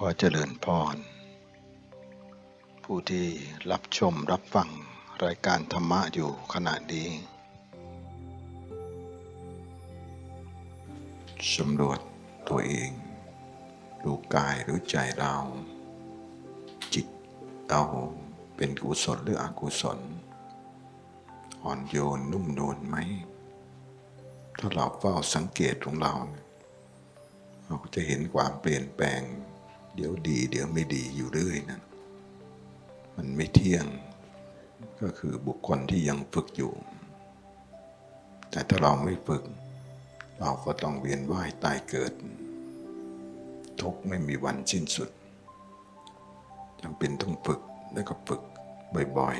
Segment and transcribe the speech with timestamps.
[0.00, 0.96] ขอเจริญพร
[2.84, 3.26] ผู้ที่
[3.70, 4.68] รับชมรับฟัง
[5.24, 7.08] รายการธรรมะอยู่ขณะนี้
[11.54, 12.00] สำรวจ
[12.48, 12.90] ตัวเอง
[14.04, 15.34] ดูกายหรือใจเรา
[16.94, 17.06] จิต
[17.68, 17.82] เรา
[18.56, 19.98] เป็นกุศลหรืออกุศล
[21.62, 22.96] อ่อนโยนนุ่มนวลไหม
[24.58, 26.46] ถ้าเราเฝ้าสังเกตของเราเนี่ย
[27.64, 29.22] เราก็จะเห็นความเปลี่ยนแปลง
[29.96, 31.80] เดี๋ยวดี เดี๋ยวไม่ดีอยู่เรื่อยนะ
[33.16, 33.86] มันไม่เที่ยง
[35.00, 36.72] ก็คือบุคคลที่ยังฝึกอยู่
[38.50, 39.42] แต่ถ้าเราไม่ฝึก
[40.40, 42.12] เราก็ต้องเวียนว่ายตายเกิด
[43.80, 45.10] ทุกไม่มีวันสิ้นสุด
[46.80, 47.60] จำเป็นต้องฝึก
[47.92, 48.42] แล้วก็ฝึก
[49.18, 49.36] บ่อย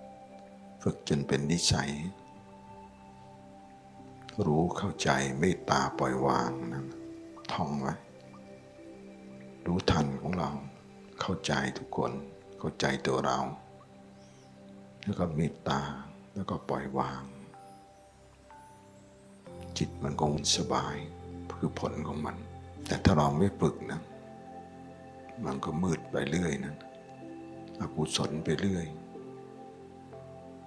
[0.00, 1.90] ๆ ฝึกจนเป็นนิสัย
[4.46, 6.84] รู้เข้าใจเมตตาปล่อยวางนะ
[7.52, 7.94] ท่องไว้
[9.66, 10.50] รู้ทันของเรา
[11.20, 12.12] เข้าใจทุกคน
[12.58, 13.38] เข้าใจตัวเรา
[15.04, 15.80] แล้วก็เมตตา
[16.34, 17.22] แล้วก็ปล่อยวาง
[19.78, 20.96] จิตมันคงสบาย
[21.58, 22.36] คือผลของมัน
[22.86, 24.00] แต่ถ้าเราไม่ฝึกนะ
[25.44, 26.74] มันก็มืดไปเรื่อยนะ
[27.80, 28.86] อกุศลไปเรื่อย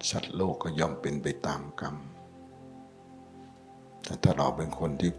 [0.10, 1.96] สัตว์โลกก็ย่อมเป็นไปตามกรรม
[4.04, 5.12] แต่ถ้าเราเป็นคนที่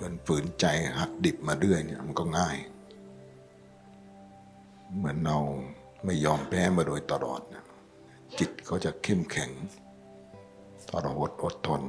[0.00, 0.66] มือนฝืนใจ
[0.98, 2.56] หักดิบมาเรื่อยเนี่ยมันก็ง่าย
[4.96, 5.38] เหมือนเรา
[6.04, 7.64] ไม่ยอมแพ้มาโดยตลอดนะ
[8.38, 9.50] จิตเขาจะเข้มแข็ง
[10.88, 11.82] ถ้าเราอดอดทน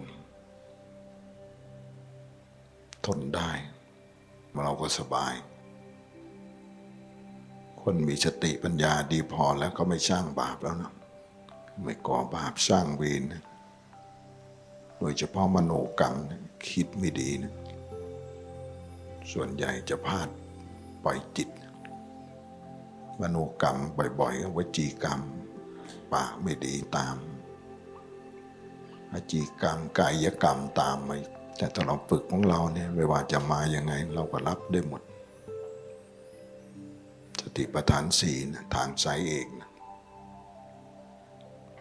[3.05, 3.51] ทนได้
[4.65, 5.33] เราก็สบาย
[7.81, 10.93] คนมีสติปัญญาดีพอแล้วก็ไม่สร้างบาปแล้วนะ
[11.83, 13.43] ไม่ก่อบาปสร้างเวรนะ
[14.99, 17.53] โดยเฉพาะมโนกรรมนะคิดไม่ดีนะ
[19.31, 20.29] ส่วนใหญ่จะพลาด
[21.03, 21.49] ปล่อยจิต
[23.21, 23.77] มโนกรรม
[24.19, 25.21] บ่อยๆวจีกรรม
[26.13, 27.17] ปากไม่ดีตาม
[29.11, 31.17] อาจีกรรมกายกรรมตามมา
[31.57, 35.01] แต่ถ้าเราฝึกของเราเนี่ยไม่ว่าจะมายังไงเราก็รับได้หมด
[37.41, 39.69] สติปัฏฐานสี่นะทางสายเอกนะ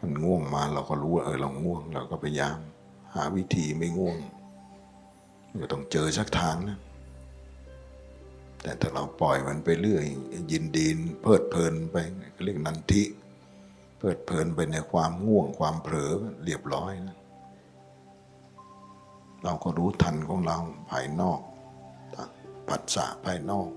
[0.00, 2.58] มันง่วงมาเราก็รู้ว่าเออเราง่วง เราก็พยายาม
[3.14, 4.16] หาวิธีไม่ง่วง
[5.60, 6.78] ก็ต้องเจอสักทางนะ
[8.66, 10.04] แต่ถ้าเราปล่อยมันไปเรื่อย
[10.52, 11.96] ยินดีนเพลิดเพลินไป
[12.44, 13.02] เรียกนันทิ
[13.98, 16.12] เพลิดเพลินไปในความง่วงความเผลอ
[16.44, 17.18] เรียบร้อยนะ
[19.44, 20.58] เราก็รู้ทันของเรา
[20.90, 21.40] ภายนอก
[22.68, 23.68] ผัสสะภายนอก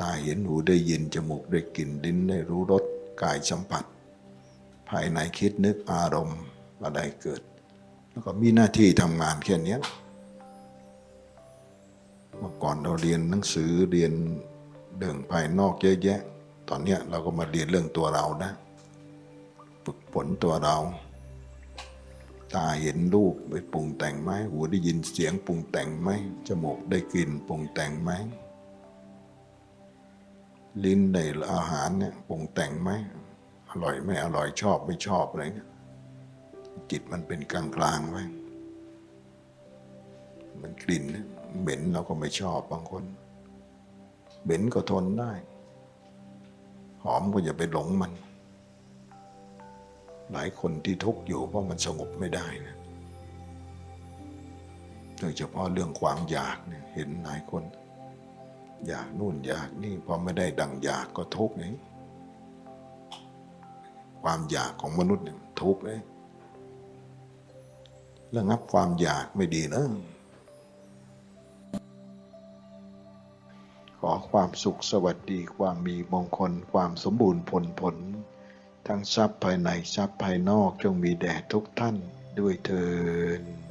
[0.00, 2.84] ตาเห็นหูได้ยินจมูกได้กลิ่นลิ้นได้รู้รส
[3.22, 3.84] กายสัมผัส
[4.88, 6.40] ภายในคิดนึกอารมณ์
[6.82, 7.42] อะไรเกิด
[8.10, 9.78] แล้วก็มีหน้าที่ทำงานแค่นี้
[12.44, 14.12] มื่อก่อนเราเรียนหนังสือเรียน
[14.98, 16.20] เรื่องภายนอกเยอะแยะ
[16.68, 18.52] ตอนนี้เราก็มาเรียนเรื่องตัวเรานะ
[19.84, 20.76] ฝึกฝนตัวเรา
[22.54, 26.10] ตาเห็นรูปไปปรุงแต่งไหมหูได้ยินเสียงปรุงแต่งไหม
[26.46, 28.10] จมูกได้กลิ่นปรุงแต่งไหม
[30.84, 32.90] ลิ้นได้อาหารเนี่ยปรุงแต่งไหม
[33.70, 35.70] อร่อยไม่อร่อยชอบไม่ชอบอะไรเงี้ย
[36.90, 38.24] จิตมันเป็นกลางกลางไว้
[40.62, 41.26] มันกลิ่นเนี่ย
[41.62, 43.04] หม็นเราก็ไม่ชอบบางคน
[44.42, 45.32] เหม็นก็ทนได้
[47.04, 48.12] หอมก็อย่าไปหลงมัน
[50.32, 52.76] หลายคนที่ทุกข์อยู่เพราะมันสงบไม่ได้นะ
[55.18, 57.62] โดยเฉพาะเรื่องความอยากเนี่ยเห็นหลายคน
[58.86, 61.74] อยากนู่นอยากนี่พอไม่ได้ดังอยากก็ทุกข์เอง
[64.22, 66.00] ความอยากของมนุษย์เนี่ยทุกข์เลย
[68.36, 69.84] ระงับความอยากไม่ดีนะ
[74.08, 77.96] อความสุขสวัสดีความมีมงคลความสมบูรณ์ผลผล
[78.86, 81.96] ทั้งทรัพย์ภายในทรัพย์ภายนอกจงมีแด่ทุกท่าน
[82.38, 82.86] ด้วยเทิ
[83.40, 83.63] น